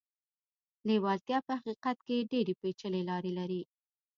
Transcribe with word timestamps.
لېوالتیا 0.87 1.39
په 1.47 1.53
حقيقت 1.59 1.97
کې 2.07 2.27
ډېرې 2.31 2.53
پېچلې 2.61 3.01
لارې 3.09 3.31
لري. 3.39 3.61